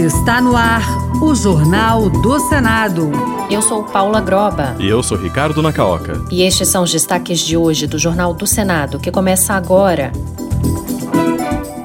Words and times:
Está 0.00 0.40
no 0.40 0.56
ar 0.56 0.82
o 1.20 1.34
Jornal 1.34 2.08
do 2.08 2.40
Senado. 2.48 3.10
Eu 3.50 3.60
sou 3.60 3.84
Paula 3.84 4.18
Groba. 4.18 4.74
E 4.78 4.88
eu 4.88 5.02
sou 5.02 5.18
Ricardo 5.18 5.60
Nacaoca. 5.60 6.24
E 6.30 6.42
estes 6.42 6.68
são 6.68 6.84
os 6.84 6.90
destaques 6.90 7.38
de 7.40 7.54
hoje 7.54 7.86
do 7.86 7.98
Jornal 7.98 8.32
do 8.32 8.46
Senado, 8.46 8.98
que 8.98 9.10
começa 9.10 9.52
agora. 9.52 10.10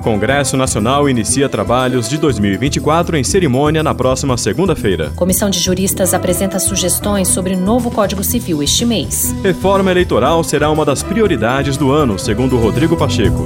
Congresso 0.02 0.56
Nacional 0.56 1.10
inicia 1.10 1.50
trabalhos 1.50 2.08
de 2.08 2.18
2024 2.18 3.18
em 3.18 3.24
cerimônia 3.24 3.84
na 3.84 3.94
próxima 3.94 4.38
segunda-feira. 4.38 5.12
Comissão 5.18 5.50
de 5.50 5.60
Juristas 5.60 6.14
apresenta 6.14 6.58
sugestões 6.58 7.28
sobre 7.28 7.58
novo 7.58 7.92
Código 7.92 8.24
Civil 8.24 8.64
este 8.64 8.86
mês. 8.86 9.36
Reforma 9.44 9.92
eleitoral 9.92 10.42
será 10.42 10.72
uma 10.72 10.86
das 10.86 11.04
prioridades 11.04 11.76
do 11.76 11.92
ano, 11.92 12.18
segundo 12.18 12.58
Rodrigo 12.58 12.96
Pacheco. 12.96 13.46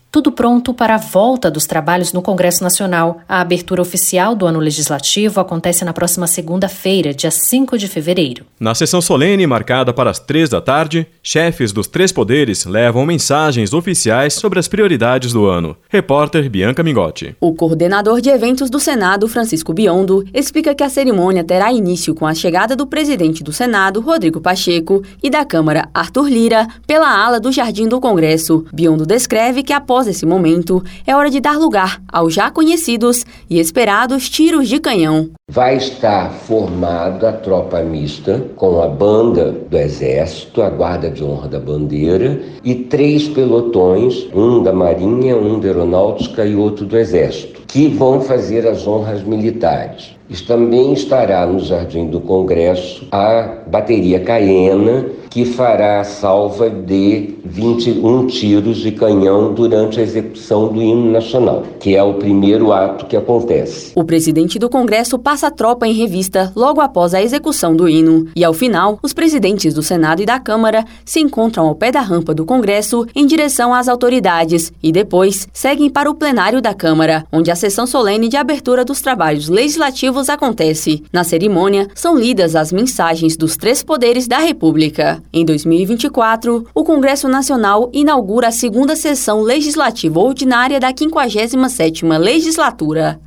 Tudo 0.11 0.29
pronto 0.29 0.73
para 0.73 0.95
a 0.95 0.97
volta 0.97 1.49
dos 1.49 1.65
trabalhos 1.65 2.11
no 2.11 2.21
Congresso 2.21 2.61
Nacional. 2.61 3.21
A 3.29 3.39
abertura 3.39 3.81
oficial 3.81 4.35
do 4.35 4.45
ano 4.45 4.59
legislativo 4.59 5.39
acontece 5.39 5.85
na 5.85 5.93
próxima 5.93 6.27
segunda-feira, 6.27 7.13
dia 7.13 7.31
5 7.31 7.77
de 7.77 7.87
fevereiro. 7.87 8.43
Na 8.59 8.75
sessão 8.75 8.99
solene, 8.99 9.47
marcada 9.47 9.93
para 9.93 10.09
as 10.09 10.19
três 10.19 10.49
da 10.49 10.59
tarde, 10.59 11.07
chefes 11.23 11.71
dos 11.71 11.87
três 11.87 12.11
poderes 12.11 12.65
levam 12.65 13.05
mensagens 13.05 13.73
oficiais 13.73 14.33
sobre 14.33 14.59
as 14.59 14.67
prioridades 14.67 15.31
do 15.31 15.45
ano. 15.45 15.77
Repórter 15.87 16.49
Bianca 16.49 16.83
Mingotti. 16.83 17.33
O 17.39 17.53
coordenador 17.53 18.19
de 18.19 18.29
eventos 18.29 18.69
do 18.69 18.81
Senado, 18.81 19.29
Francisco 19.29 19.71
Biondo, 19.71 20.25
explica 20.33 20.75
que 20.75 20.83
a 20.83 20.89
cerimônia 20.89 21.41
terá 21.41 21.71
início 21.71 22.13
com 22.13 22.27
a 22.27 22.33
chegada 22.33 22.75
do 22.75 22.85
presidente 22.85 23.45
do 23.45 23.53
Senado, 23.53 24.01
Rodrigo 24.01 24.41
Pacheco, 24.41 25.01
e 25.23 25.29
da 25.29 25.45
Câmara, 25.45 25.87
Arthur 25.93 26.27
Lira, 26.27 26.67
pela 26.85 27.09
ala 27.09 27.39
do 27.39 27.49
Jardim 27.49 27.87
do 27.87 28.01
Congresso. 28.01 28.65
Biondo 28.73 29.05
descreve 29.05 29.63
que 29.63 29.71
após 29.71 30.00
após 30.01 30.07
esse 30.07 30.25
momento, 30.25 30.83
é 31.05 31.15
hora 31.15 31.29
de 31.29 31.39
dar 31.39 31.59
lugar 31.59 32.01
aos 32.11 32.33
já 32.33 32.49
conhecidos 32.49 33.23
e 33.47 33.59
esperados 33.59 34.29
tiros 34.29 34.67
de 34.67 34.79
canhão. 34.79 35.29
Vai 35.49 35.77
estar 35.77 36.31
formada 36.31 37.29
a 37.29 37.33
tropa 37.33 37.81
mista 37.81 38.43
com 38.55 38.81
a 38.81 38.87
banda 38.87 39.51
do 39.51 39.77
Exército, 39.77 40.61
a 40.61 40.69
Guarda 40.69 41.09
de 41.09 41.23
Honra 41.23 41.49
da 41.49 41.59
Bandeira 41.59 42.41
e 42.63 42.73
três 42.73 43.27
pelotões, 43.27 44.27
um 44.33 44.63
da 44.63 44.73
Marinha, 44.73 45.37
um 45.37 45.59
da 45.59 45.67
Aeronáutica 45.67 46.45
e 46.45 46.55
outro 46.55 46.85
do 46.85 46.97
Exército, 46.97 47.61
que 47.67 47.87
vão 47.87 48.21
fazer 48.21 48.67
as 48.67 48.87
honras 48.87 49.23
militares. 49.23 50.15
Também 50.47 50.93
estará 50.93 51.45
no 51.45 51.59
Jardim 51.59 52.07
do 52.07 52.19
Congresso 52.19 53.07
a 53.11 53.63
bateria 53.67 54.19
Caiena, 54.21 55.05
que 55.31 55.45
fará 55.45 56.01
a 56.01 56.03
salva 56.03 56.69
de 56.69 57.35
21 57.45 58.27
tiros 58.27 58.77
de 58.77 58.91
canhão 58.91 59.53
durante 59.53 59.99
a 59.99 60.03
execução 60.03 60.67
do 60.67 60.81
hino 60.81 61.09
nacional, 61.09 61.63
que 61.79 61.95
é 61.95 62.03
o 62.03 62.15
primeiro 62.15 62.73
ato 62.73 63.05
que 63.05 63.15
acontece. 63.15 63.93
O 63.95 64.03
presidente 64.03 64.59
do 64.59 64.69
Congresso 64.69 65.17
passa 65.17 65.47
a 65.47 65.51
tropa 65.51 65.87
em 65.87 65.93
revista 65.93 66.51
logo 66.53 66.81
após 66.81 67.13
a 67.13 67.21
execução 67.21 67.73
do 67.73 67.87
hino. 67.87 68.27
E 68.35 68.43
ao 68.43 68.53
final, 68.53 68.99
os 69.01 69.13
presidentes 69.13 69.73
do 69.73 69.81
Senado 69.81 70.21
e 70.21 70.25
da 70.25 70.37
Câmara 70.37 70.83
se 71.05 71.21
encontram 71.21 71.65
ao 71.65 71.75
pé 71.75 71.91
da 71.91 72.01
rampa 72.01 72.33
do 72.33 72.45
Congresso 72.45 73.07
em 73.15 73.25
direção 73.25 73.73
às 73.73 73.87
autoridades 73.87 74.71
e 74.83 74.91
depois 74.91 75.47
seguem 75.53 75.89
para 75.89 76.09
o 76.09 76.15
plenário 76.15 76.61
da 76.61 76.73
Câmara, 76.73 77.25
onde 77.31 77.49
a 77.49 77.55
sessão 77.55 77.87
solene 77.87 78.27
de 78.27 78.35
abertura 78.35 78.83
dos 78.83 79.01
trabalhos 79.01 79.47
legislativos 79.47 80.27
acontece. 80.27 81.03
Na 81.11 81.23
cerimônia, 81.23 81.87
são 81.95 82.17
lidas 82.17 82.53
as 82.53 82.73
mensagens 82.73 83.37
dos 83.37 83.55
três 83.55 83.81
poderes 83.81 84.27
da 84.27 84.39
República. 84.39 85.20
Em 85.33 85.45
2024, 85.45 86.67
o 86.73 86.83
Congresso 86.83 87.27
Nacional 87.27 87.89
inaugura 87.93 88.47
a 88.47 88.51
segunda 88.51 88.95
sessão 88.95 89.41
legislativa 89.41 90.19
ordinária 90.19 90.79
da 90.79 90.93
57ª 90.93 92.17
legislatura 92.17 93.19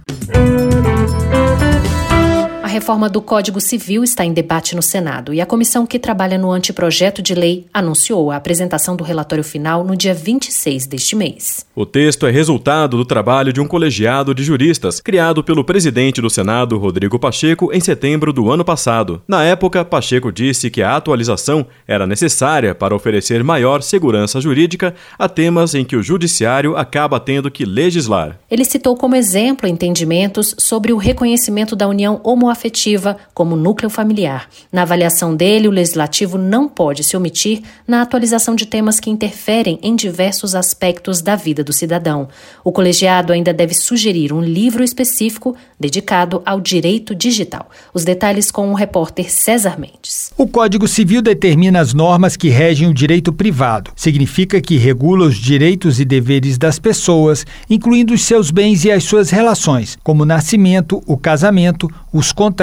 reforma 2.74 3.08
do 3.08 3.22
Código 3.22 3.60
Civil 3.60 4.02
está 4.02 4.24
em 4.24 4.32
debate 4.32 4.74
no 4.74 4.82
Senado 4.82 5.32
e 5.32 5.40
a 5.40 5.46
comissão 5.46 5.86
que 5.86 5.96
trabalha 5.96 6.36
no 6.36 6.50
anteprojeto 6.50 7.22
de 7.22 7.32
lei 7.32 7.66
anunciou 7.72 8.32
a 8.32 8.36
apresentação 8.36 8.96
do 8.96 9.04
relatório 9.04 9.44
final 9.44 9.84
no 9.84 9.94
dia 9.94 10.12
26 10.12 10.88
deste 10.88 11.14
mês. 11.14 11.64
O 11.72 11.86
texto 11.86 12.26
é 12.26 12.32
resultado 12.32 12.96
do 12.96 13.04
trabalho 13.04 13.52
de 13.52 13.60
um 13.60 13.68
colegiado 13.68 14.34
de 14.34 14.42
juristas 14.42 15.00
criado 15.00 15.44
pelo 15.44 15.62
presidente 15.62 16.20
do 16.20 16.28
Senado, 16.28 16.76
Rodrigo 16.76 17.16
Pacheco, 17.16 17.72
em 17.72 17.78
setembro 17.78 18.32
do 18.32 18.50
ano 18.50 18.64
passado. 18.64 19.22
Na 19.28 19.44
época, 19.44 19.84
Pacheco 19.84 20.32
disse 20.32 20.68
que 20.68 20.82
a 20.82 20.96
atualização 20.96 21.64
era 21.86 22.08
necessária 22.08 22.74
para 22.74 22.92
oferecer 22.92 23.44
maior 23.44 23.82
segurança 23.82 24.40
jurídica 24.40 24.96
a 25.16 25.28
temas 25.28 25.76
em 25.76 25.84
que 25.84 25.94
o 25.94 26.02
judiciário 26.02 26.76
acaba 26.76 27.20
tendo 27.20 27.52
que 27.52 27.64
legislar. 27.64 28.40
Ele 28.50 28.64
citou 28.64 28.96
como 28.96 29.14
exemplo 29.14 29.68
entendimentos 29.68 30.56
sobre 30.58 30.92
o 30.92 30.96
reconhecimento 30.96 31.76
da 31.76 31.86
união 31.86 32.20
homoafetiva 32.24 32.63
afetiva 32.64 33.18
como 33.34 33.56
núcleo 33.56 33.90
familiar. 33.90 34.48
Na 34.72 34.82
avaliação 34.82 35.36
dele, 35.36 35.68
o 35.68 35.70
legislativo 35.70 36.38
não 36.38 36.66
pode 36.66 37.04
se 37.04 37.14
omitir 37.14 37.62
na 37.86 38.00
atualização 38.00 38.54
de 38.54 38.64
temas 38.64 38.98
que 38.98 39.10
interferem 39.10 39.78
em 39.82 39.94
diversos 39.94 40.54
aspectos 40.54 41.20
da 41.20 41.36
vida 41.36 41.62
do 41.62 41.72
cidadão. 41.72 42.28
O 42.64 42.72
colegiado 42.72 43.32
ainda 43.34 43.52
deve 43.52 43.74
sugerir 43.74 44.32
um 44.32 44.40
livro 44.40 44.82
específico 44.82 45.54
dedicado 45.78 46.42
ao 46.46 46.58
direito 46.60 47.14
digital. 47.14 47.68
Os 47.92 48.04
detalhes 48.04 48.50
com 48.50 48.70
o 48.70 48.74
repórter 48.74 49.30
César 49.30 49.78
Mendes. 49.78 50.32
O 50.38 50.46
Código 50.46 50.88
Civil 50.88 51.20
determina 51.20 51.80
as 51.80 51.92
normas 51.92 52.36
que 52.36 52.48
regem 52.48 52.88
o 52.88 52.94
direito 52.94 53.32
privado. 53.32 53.90
Significa 53.94 54.60
que 54.60 54.78
regula 54.78 55.26
os 55.26 55.36
direitos 55.36 56.00
e 56.00 56.04
deveres 56.04 56.56
das 56.56 56.78
pessoas, 56.78 57.44
incluindo 57.68 58.14
os 58.14 58.22
seus 58.22 58.50
bens 58.50 58.84
e 58.84 58.90
as 58.90 59.04
suas 59.04 59.28
relações, 59.28 59.98
como 60.02 60.22
o 60.22 60.26
nascimento, 60.26 61.02
o 61.06 61.18
casamento, 61.18 61.90
os 62.12 62.32
contratos, 62.32 62.53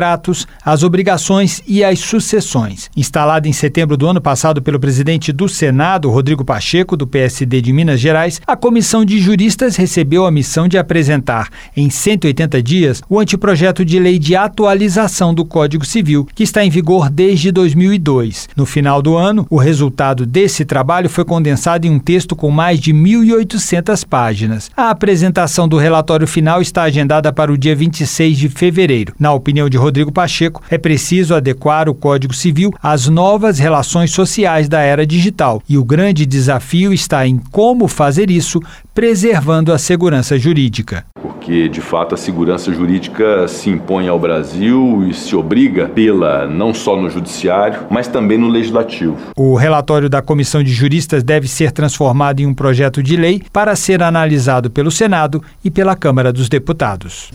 as 0.63 0.84
obrigações 0.84 1.62
e 1.68 1.84
as 1.84 2.00
sucessões. 2.00 2.90
Instalada 2.96 3.47
em 3.47 3.53
setembro 3.53 3.97
do 3.97 4.07
ano 4.07 4.22
passado 4.22 4.62
pelo 4.62 4.79
presidente 4.79 5.31
do 5.31 5.50
Senado, 5.50 6.09
Rodrigo 6.09 6.46
Pacheco, 6.46 6.96
do 6.96 7.06
PSD 7.06 7.62
de 7.62 7.74
Minas 7.74 8.00
Gerais, 8.00 8.41
a 8.47 8.56
comissão 8.56 9.03
de 9.03 9.19
juristas 9.19 9.75
recebeu 9.75 10.25
a 10.25 10.31
missão 10.31 10.68
de 10.68 10.78
apresentar, 10.78 11.50
em 11.75 11.90
180 11.90 12.62
dias, 12.63 13.02
o 13.09 13.19
anteprojeto 13.19 13.84
de 13.84 14.00
lei 14.00 14.18
de 14.18 14.35
atualização 14.35 15.34
do 15.34 15.46
Código 15.46 15.85
Civil, 15.85 16.28
que 16.34 16.44
está 16.44 16.63
em 16.63 16.69
vigor 16.69 17.09
desde 17.09 17.52
2002. 17.52 18.50
No 18.56 18.66
final 18.66 19.02
do 19.02 19.16
ano, 19.16 19.46
o 19.50 19.58
resultado 19.58 20.25
desse 20.25 20.66
trabalho 20.66 21.09
foi 21.09 21.25
condensado 21.25 21.85
em 21.85 21.90
um 21.90 22.00
texto 22.00 22.35
com 22.35 22.50
mais 22.50 22.79
de 22.79 22.94
1.800 22.94 24.06
páginas. 24.06 24.69
A 24.75 24.90
apresentação 24.90 25.68
do 25.68 25.78
relatório 25.78 26.28
final 26.28 26.62
está 26.62 26.84
agendada 26.84 27.31
para 27.34 27.52
o 27.52 27.58
dia 27.58 27.75
26 27.75 28.38
de 28.38 28.50
fevereiro. 28.50 29.13
Na 29.19 29.34
opinião 29.34 29.69
de 29.72 29.78
Rodrigo 29.78 30.12
Pacheco, 30.12 30.62
é 30.70 30.78
preciso 30.78 31.34
adequar 31.34 31.90
o 31.90 31.96
Código 31.96 32.34
Civil 32.34 32.72
às 32.84 33.08
novas 33.08 33.58
relações 33.58 34.12
sociais 34.12 34.70
da 34.70 34.82
era 34.82 35.08
digital. 35.08 35.64
E 35.68 35.78
o 35.78 35.84
grande 35.84 36.28
desafio 36.28 36.94
está 36.94 37.26
em 37.26 37.38
como 37.52 37.88
fazer 37.88 38.30
isso, 38.30 38.59
preservando 38.94 39.74
a 39.74 39.80
segurança 39.80 40.38
jurídica 40.38 41.06
porque 41.42 41.68
de 41.68 41.82
fato 41.82 42.14
a 42.14 42.18
segurança 42.18 42.72
jurídica 42.72 43.48
se 43.48 43.68
impõe 43.68 44.08
ao 44.08 44.20
Brasil 44.20 45.08
e 45.09 45.14
se 45.14 45.36
obriga 45.36 45.90
pela 45.90 46.46
não 46.46 46.72
só 46.72 46.96
no 46.96 47.09
judiciário, 47.09 47.88
mas 47.90 48.08
também 48.08 48.38
no 48.38 48.48
legislativo. 48.48 49.18
O 49.36 49.56
relatório 49.56 50.08
da 50.08 50.22
comissão 50.22 50.64
de 50.64 50.72
juristas 50.72 51.24
deve 51.24 51.48
ser 51.48 51.72
transformado 51.72 52.42
em 52.42 52.46
um 52.46 52.53
projeto 52.53 53.02
de 53.02 53.18
lei 53.18 53.42
para 53.52 53.76
ser 53.76 54.03
analisado 54.03 54.70
pelo 54.70 54.92
Senado 54.92 55.44
e 55.66 55.72
pela 55.72 55.96
Câmara 55.96 56.32
dos 56.32 56.48
Deputados. 56.48 57.32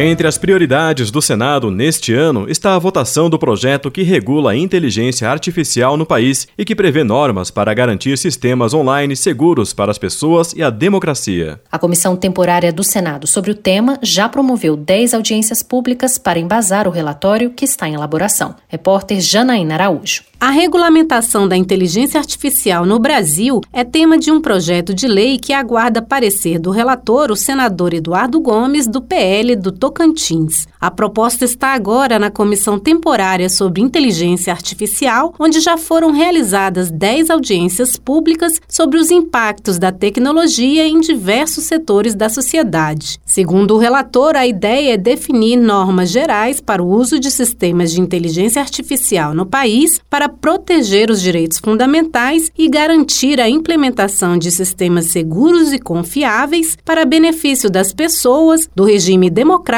Entre 0.00 0.28
as 0.28 0.38
prioridades 0.38 1.10
do 1.10 1.20
Senado 1.20 1.72
neste 1.72 2.14
ano 2.14 2.48
está 2.48 2.76
a 2.76 2.78
votação 2.78 3.28
do 3.28 3.36
projeto 3.36 3.90
que 3.90 4.04
regula 4.04 4.52
a 4.52 4.56
inteligência 4.56 5.28
artificial 5.28 5.96
no 5.96 6.06
país 6.06 6.46
e 6.56 6.64
que 6.64 6.76
prevê 6.76 7.02
normas 7.02 7.50
para 7.50 7.74
garantir 7.74 8.16
sistemas 8.16 8.72
online 8.72 9.16
seguros 9.16 9.72
para 9.72 9.90
as 9.90 9.98
pessoas 9.98 10.52
e 10.52 10.62
a 10.62 10.70
democracia. 10.70 11.60
A 11.68 11.80
Comissão 11.80 12.14
Temporária 12.14 12.72
do 12.72 12.84
Senado 12.84 13.26
sobre 13.26 13.50
o 13.50 13.56
tema 13.56 13.98
já 14.00 14.28
promoveu 14.28 14.76
10 14.76 15.14
audiências 15.14 15.64
públicas 15.64 16.16
para 16.16 16.38
embasar 16.38 16.86
o 16.86 16.92
relatório 16.92 17.50
que 17.50 17.64
está 17.64 17.88
em 17.88 17.94
elaboração. 17.94 18.54
Repórter 18.68 19.20
Janaína 19.20 19.74
Araújo. 19.74 20.22
A 20.40 20.50
regulamentação 20.50 21.48
da 21.48 21.56
inteligência 21.56 22.20
artificial 22.20 22.86
no 22.86 23.00
Brasil 23.00 23.60
é 23.72 23.82
tema 23.82 24.16
de 24.16 24.30
um 24.30 24.40
projeto 24.40 24.94
de 24.94 25.08
lei 25.08 25.36
que 25.36 25.52
aguarda 25.52 26.00
parecer 26.00 26.60
do 26.60 26.70
relator, 26.70 27.32
o 27.32 27.36
senador 27.36 27.92
Eduardo 27.92 28.38
Gomes, 28.38 28.86
do 28.86 29.02
PL 29.02 29.56
do 29.56 29.72
Tocantins. 29.88 30.68
A 30.78 30.90
proposta 30.90 31.46
está 31.46 31.68
agora 31.68 32.18
na 32.18 32.30
Comissão 32.30 32.78
Temporária 32.78 33.48
sobre 33.48 33.80
Inteligência 33.80 34.52
Artificial, 34.52 35.34
onde 35.38 35.60
já 35.60 35.78
foram 35.78 36.12
realizadas 36.12 36.90
10 36.90 37.30
audiências 37.30 37.96
públicas 37.96 38.60
sobre 38.68 38.98
os 38.98 39.10
impactos 39.10 39.78
da 39.78 39.90
tecnologia 39.90 40.86
em 40.86 41.00
diversos 41.00 41.64
setores 41.64 42.14
da 42.14 42.28
sociedade. 42.28 43.18
Segundo 43.24 43.74
o 43.74 43.78
relator, 43.78 44.36
a 44.36 44.46
ideia 44.46 44.92
é 44.92 44.96
definir 44.98 45.56
normas 45.56 46.10
gerais 46.10 46.60
para 46.60 46.82
o 46.82 46.88
uso 46.88 47.18
de 47.18 47.30
sistemas 47.30 47.90
de 47.90 48.00
inteligência 48.00 48.60
artificial 48.60 49.32
no 49.34 49.46
país 49.46 50.00
para 50.10 50.28
proteger 50.28 51.10
os 51.10 51.22
direitos 51.22 51.58
fundamentais 51.58 52.52
e 52.58 52.68
garantir 52.68 53.40
a 53.40 53.48
implementação 53.48 54.36
de 54.36 54.50
sistemas 54.50 55.06
seguros 55.06 55.72
e 55.72 55.78
confiáveis 55.78 56.76
para 56.84 57.06
benefício 57.06 57.70
das 57.70 57.94
pessoas, 57.94 58.68
do 58.76 58.84
regime 58.84 59.30
democrático 59.30 59.77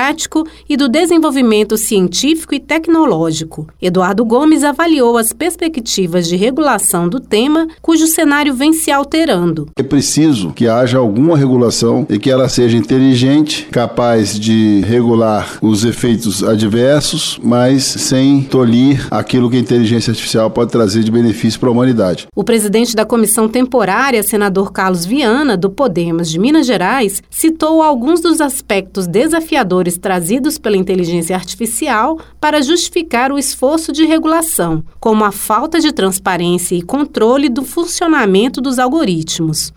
e 0.69 0.76
do 0.76 0.88
desenvolvimento 0.88 1.76
científico 1.76 2.55
e 2.55 2.61
tecnológico. 2.61 3.67
Eduardo 3.81 4.25
Gomes 4.25 4.64
avaliou 4.64 5.17
as 5.17 5.32
perspectivas 5.32 6.26
de 6.26 6.37
regulação 6.37 7.08
do 7.08 7.20
tema, 7.20 7.69
cujo 7.82 8.06
cenário 8.06 8.55
vem 8.55 8.73
se 8.73 8.91
alterando. 8.91 9.69
É 9.76 9.82
preciso 9.82 10.52
que 10.52 10.67
haja 10.67 10.99
alguma 10.99 11.37
regulação 11.37 12.06
e 12.08 12.19
que 12.19 12.31
ela 12.31 12.49
seja 12.49 12.76
inteligente, 12.76 13.69
capaz 13.70 14.38
de 14.38 14.81
regular 14.87 15.58
os 15.61 15.85
efeitos 15.85 16.43
adversos, 16.43 17.38
mas 17.43 17.85
sem 17.85 18.43
tolir 18.43 19.06
aquilo 19.11 19.50
que 19.50 19.56
a 19.56 19.61
inteligência 19.61 20.11
artificial 20.11 20.50
pode 20.50 20.70
trazer 20.70 21.03
de 21.03 21.11
benefício 21.11 21.58
para 21.58 21.69
a 21.69 21.73
humanidade. 21.73 22.26
O 22.35 22.44
presidente 22.44 22.94
da 22.94 23.05
comissão 23.05 23.49
temporária, 23.49 24.23
senador 24.23 24.73
Carlos 24.73 25.05
Viana, 25.05 25.56
do 25.56 25.70
Podemos 25.70 26.31
de 26.31 26.38
Minas 26.38 26.67
Gerais, 26.67 27.23
citou 27.29 27.82
alguns 27.82 28.20
dos 28.20 28.41
aspectos 28.41 29.06
desafiadores 29.06 29.90
trazidos 29.97 30.59
pela 30.59 30.77
inteligência 30.77 31.37
artificial 31.37 32.19
para 32.41 32.63
justificar 32.63 33.33
o 33.33 33.39
esforço 33.39 33.93
de 33.93 34.05
regulação, 34.05 34.85
como 34.99 35.25
a 35.25 35.33
falta 35.33 35.81
de 35.81 35.93
transparência 35.93 36.75
e 36.75 36.83
controle 36.83 37.49
do 37.49 37.65
funcionamento 37.65 38.61
dos 38.61 38.79
algoritmos. 38.79 39.73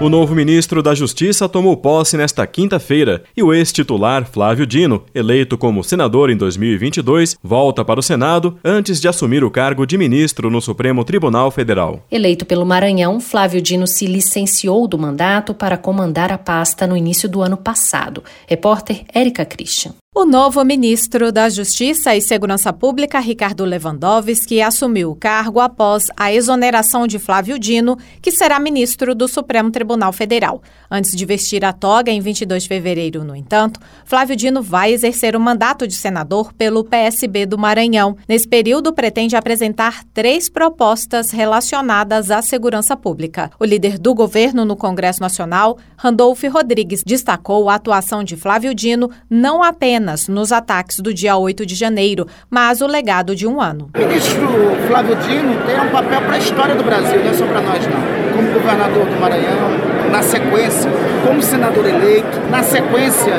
O 0.00 0.08
novo 0.08 0.34
ministro 0.34 0.82
da 0.82 0.94
Justiça 0.94 1.46
tomou 1.46 1.76
posse 1.76 2.16
nesta 2.16 2.46
quinta-feira 2.46 3.22
e 3.36 3.42
o 3.42 3.52
ex-titular 3.52 4.24
Flávio 4.24 4.66
Dino, 4.66 5.04
eleito 5.14 5.58
como 5.58 5.84
senador 5.84 6.30
em 6.30 6.36
2022, 6.38 7.36
volta 7.42 7.84
para 7.84 8.00
o 8.00 8.02
Senado 8.02 8.56
antes 8.64 8.98
de 8.98 9.06
assumir 9.06 9.44
o 9.44 9.50
cargo 9.50 9.84
de 9.84 9.98
ministro 9.98 10.50
no 10.50 10.58
Supremo 10.62 11.04
Tribunal 11.04 11.50
Federal. 11.50 12.02
Eleito 12.10 12.46
pelo 12.46 12.64
Maranhão, 12.64 13.20
Flávio 13.20 13.60
Dino 13.60 13.86
se 13.86 14.06
licenciou 14.06 14.88
do 14.88 14.98
mandato 14.98 15.52
para 15.52 15.76
comandar 15.76 16.32
a 16.32 16.38
pasta 16.38 16.86
no 16.86 16.96
início 16.96 17.28
do 17.28 17.42
ano 17.42 17.58
passado. 17.58 18.24
Repórter 18.48 19.02
Érica 19.12 19.44
Christian. 19.44 19.92
O 20.12 20.24
novo 20.24 20.64
ministro 20.64 21.30
da 21.30 21.48
Justiça 21.48 22.16
e 22.16 22.20
Segurança 22.20 22.72
Pública, 22.72 23.20
Ricardo 23.20 23.64
Lewandowski, 23.64 24.60
assumiu 24.60 25.12
o 25.12 25.14
cargo 25.14 25.60
após 25.60 26.06
a 26.16 26.32
exoneração 26.32 27.06
de 27.06 27.16
Flávio 27.16 27.56
Dino, 27.60 27.96
que 28.20 28.32
será 28.32 28.58
ministro 28.58 29.14
do 29.14 29.28
Supremo 29.28 29.70
Tribunal 29.70 30.12
Federal. 30.12 30.64
Antes 30.90 31.12
de 31.12 31.24
vestir 31.24 31.64
a 31.64 31.72
toga 31.72 32.10
em 32.10 32.20
22 32.20 32.64
de 32.64 32.68
fevereiro, 32.68 33.22
no 33.22 33.36
entanto, 33.36 33.78
Flávio 34.04 34.34
Dino 34.34 34.60
vai 34.60 34.92
exercer 34.92 35.36
o 35.36 35.40
mandato 35.40 35.86
de 35.86 35.94
senador 35.94 36.52
pelo 36.54 36.82
PSB 36.82 37.46
do 37.46 37.56
Maranhão. 37.56 38.16
Nesse 38.28 38.48
período, 38.48 38.92
pretende 38.92 39.36
apresentar 39.36 40.02
três 40.12 40.48
propostas 40.48 41.30
relacionadas 41.30 42.32
à 42.32 42.42
segurança 42.42 42.96
pública. 42.96 43.48
O 43.60 43.64
líder 43.64 43.96
do 43.96 44.12
governo 44.12 44.64
no 44.64 44.74
Congresso 44.74 45.20
Nacional, 45.20 45.78
Randolph 45.96 46.42
Rodrigues, 46.50 47.04
destacou 47.06 47.70
a 47.70 47.76
atuação 47.76 48.24
de 48.24 48.36
Flávio 48.36 48.74
Dino 48.74 49.08
não 49.30 49.62
apenas 49.62 50.00
apenas 50.10 50.28
nos 50.28 50.52
ataques 50.52 50.98
do 51.00 51.14
dia 51.14 51.36
8 51.36 51.64
de 51.64 51.74
janeiro, 51.74 52.26
mas 52.48 52.80
o 52.80 52.86
legado 52.86 53.34
de 53.34 53.46
um 53.46 53.60
ano. 53.60 53.90
O 53.94 53.98
ministro 53.98 54.40
Flávio 54.88 55.16
Dino 55.16 55.54
tem 55.66 55.80
um 55.80 55.88
papel 55.90 56.20
para 56.22 56.34
a 56.34 56.38
história 56.38 56.74
do 56.74 56.82
Brasil, 56.82 57.22
não 57.22 57.30
é 57.30 57.34
só 57.34 57.46
para 57.46 57.60
nós 57.60 57.86
não. 57.86 58.20
Como 58.34 58.52
governador 58.52 59.06
do 59.06 59.20
Maranhão, 59.20 59.70
na 60.10 60.22
sequência, 60.22 60.90
como 61.26 61.42
senador 61.42 61.86
eleito, 61.86 62.40
na 62.50 62.62
sequência 62.62 63.32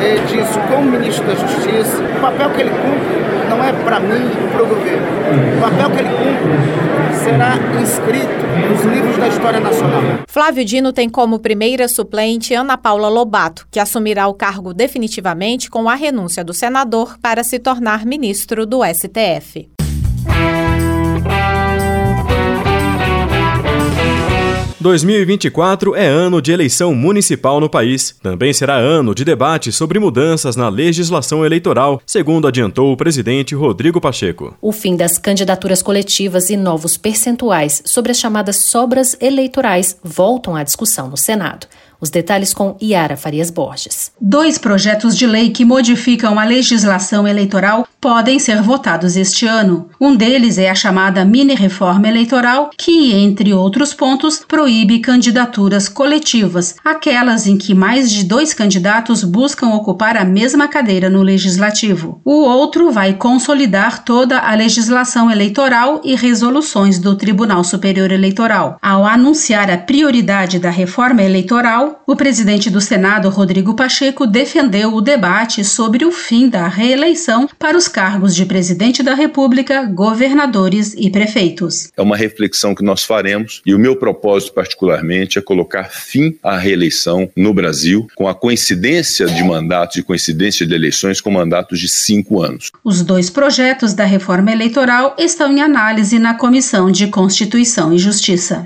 é, 0.00 0.16
disso, 0.26 0.58
como 0.68 0.90
ministro 0.90 1.24
da 1.26 1.34
Justiça, 1.34 2.02
o 2.02 2.20
papel 2.20 2.50
que 2.50 2.60
ele 2.60 2.70
cumpre 2.70 3.21
não 3.56 3.62
é 3.62 3.72
para 3.72 4.00
mim 4.00 4.30
e 4.32 4.48
para 4.50 4.62
o 4.62 4.66
governo. 4.66 5.06
O 5.56 5.60
papel 5.60 5.90
que 5.90 5.98
ele 5.98 6.08
cumpre 6.08 7.22
será 7.22 7.54
inscrito 7.80 8.42
nos 8.68 8.84
livros 8.84 9.16
da 9.16 9.28
história 9.28 9.60
nacional. 9.60 10.02
Flávio 10.26 10.64
Dino 10.64 10.92
tem 10.92 11.08
como 11.08 11.38
primeira 11.38 11.86
suplente 11.86 12.54
Ana 12.54 12.78
Paula 12.78 13.08
Lobato, 13.08 13.66
que 13.70 13.78
assumirá 13.78 14.26
o 14.26 14.34
cargo 14.34 14.72
definitivamente 14.72 15.70
com 15.70 15.88
a 15.88 15.94
renúncia 15.94 16.42
do 16.42 16.54
senador 16.54 17.18
para 17.20 17.44
se 17.44 17.58
tornar 17.58 18.06
ministro 18.06 18.64
do 18.64 18.80
STF. 18.84 19.68
2024 24.82 25.94
é 25.94 26.06
ano 26.06 26.42
de 26.42 26.52
eleição 26.52 26.94
municipal 26.94 27.60
no 27.60 27.70
país. 27.70 28.14
Também 28.22 28.52
será 28.52 28.76
ano 28.76 29.14
de 29.14 29.24
debate 29.24 29.70
sobre 29.72 29.98
mudanças 29.98 30.56
na 30.56 30.68
legislação 30.68 31.46
eleitoral, 31.46 32.02
segundo 32.04 32.48
adiantou 32.48 32.92
o 32.92 32.96
presidente 32.96 33.54
Rodrigo 33.54 34.00
Pacheco. 34.00 34.54
O 34.60 34.72
fim 34.72 34.96
das 34.96 35.16
candidaturas 35.16 35.80
coletivas 35.80 36.50
e 36.50 36.56
novos 36.56 36.96
percentuais 36.96 37.82
sobre 37.86 38.12
as 38.12 38.18
chamadas 38.18 38.56
sobras 38.56 39.16
eleitorais 39.20 39.96
voltam 40.02 40.56
à 40.56 40.62
discussão 40.62 41.08
no 41.08 41.16
Senado. 41.16 41.66
Os 42.02 42.10
detalhes 42.10 42.52
com 42.52 42.76
Iara 42.82 43.16
Farias 43.16 43.48
Borges. 43.48 44.10
Dois 44.20 44.58
projetos 44.58 45.16
de 45.16 45.24
lei 45.24 45.50
que 45.50 45.64
modificam 45.64 46.36
a 46.36 46.44
legislação 46.44 47.28
eleitoral 47.28 47.86
podem 48.00 48.40
ser 48.40 48.60
votados 48.60 49.14
este 49.14 49.46
ano. 49.46 49.88
Um 50.00 50.16
deles 50.16 50.58
é 50.58 50.68
a 50.68 50.74
chamada 50.74 51.24
mini-reforma 51.24 52.08
eleitoral, 52.08 52.70
que, 52.76 53.12
entre 53.12 53.54
outros 53.54 53.94
pontos, 53.94 54.40
proíbe 54.48 54.98
candidaturas 54.98 55.88
coletivas, 55.88 56.74
aquelas 56.84 57.46
em 57.46 57.56
que 57.56 57.72
mais 57.72 58.10
de 58.10 58.24
dois 58.24 58.52
candidatos 58.52 59.22
buscam 59.22 59.68
ocupar 59.68 60.16
a 60.16 60.24
mesma 60.24 60.66
cadeira 60.66 61.08
no 61.08 61.22
legislativo. 61.22 62.20
O 62.24 62.42
outro 62.42 62.90
vai 62.90 63.14
consolidar 63.14 64.04
toda 64.04 64.40
a 64.40 64.52
legislação 64.56 65.30
eleitoral 65.30 66.00
e 66.02 66.16
resoluções 66.16 66.98
do 66.98 67.14
Tribunal 67.14 67.62
Superior 67.62 68.10
Eleitoral. 68.10 68.76
Ao 68.82 69.06
anunciar 69.06 69.70
a 69.70 69.78
prioridade 69.78 70.58
da 70.58 70.70
reforma 70.70 71.22
eleitoral, 71.22 71.91
o 72.06 72.16
presidente 72.16 72.70
do 72.70 72.80
Senado, 72.80 73.28
Rodrigo 73.28 73.74
Pacheco, 73.74 74.26
defendeu 74.26 74.94
o 74.94 75.00
debate 75.00 75.64
sobre 75.64 76.04
o 76.04 76.12
fim 76.12 76.48
da 76.48 76.68
reeleição 76.68 77.48
para 77.58 77.76
os 77.76 77.88
cargos 77.88 78.34
de 78.34 78.44
presidente 78.44 79.02
da 79.02 79.14
República, 79.14 79.84
governadores 79.84 80.94
e 80.96 81.10
prefeitos. 81.10 81.90
É 81.96 82.02
uma 82.02 82.16
reflexão 82.16 82.74
que 82.74 82.84
nós 82.84 83.04
faremos 83.04 83.62
e 83.64 83.74
o 83.74 83.78
meu 83.78 83.96
propósito, 83.96 84.52
particularmente, 84.52 85.38
é 85.38 85.42
colocar 85.42 85.84
fim 85.84 86.36
à 86.42 86.58
reeleição 86.58 87.30
no 87.36 87.54
Brasil, 87.54 88.06
com 88.14 88.28
a 88.28 88.34
coincidência 88.34 89.26
de 89.26 89.42
mandatos 89.42 89.96
e 89.96 90.02
coincidência 90.02 90.66
de 90.66 90.74
eleições 90.74 91.20
com 91.20 91.30
mandatos 91.30 91.78
de 91.78 91.88
cinco 91.88 92.42
anos. 92.42 92.70
Os 92.84 93.02
dois 93.02 93.30
projetos 93.30 93.94
da 93.94 94.04
reforma 94.04 94.50
eleitoral 94.52 95.14
estão 95.18 95.52
em 95.52 95.60
análise 95.60 96.18
na 96.18 96.34
Comissão 96.34 96.90
de 96.90 97.06
Constituição 97.08 97.92
e 97.92 97.98
Justiça. 97.98 98.64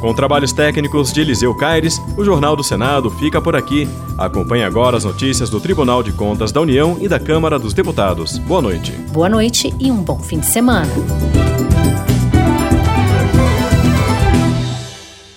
Com 0.00 0.14
trabalhos 0.14 0.52
técnicos 0.52 1.12
de 1.12 1.20
Eliseu 1.20 1.54
Caires, 1.54 2.00
o 2.16 2.24
Jornal 2.24 2.54
do 2.54 2.62
Senado 2.62 3.10
fica 3.10 3.40
por 3.40 3.56
aqui. 3.56 3.88
Acompanhe 4.16 4.62
agora 4.62 4.96
as 4.96 5.04
notícias 5.04 5.50
do 5.50 5.60
Tribunal 5.60 6.02
de 6.02 6.12
Contas 6.12 6.52
da 6.52 6.60
União 6.60 6.96
e 7.00 7.08
da 7.08 7.18
Câmara 7.18 7.58
dos 7.58 7.74
Deputados. 7.74 8.38
Boa 8.38 8.62
noite. 8.62 8.92
Boa 9.12 9.28
noite 9.28 9.74
e 9.78 9.90
um 9.90 10.02
bom 10.02 10.20
fim 10.20 10.38
de 10.38 10.46
semana. 10.46 10.90